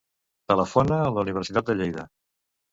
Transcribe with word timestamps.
Telefona 0.53 0.97
a 1.09 1.13
la 1.17 1.27
Universitat 1.27 1.71
de 1.71 1.79
Lleida. 1.79 2.09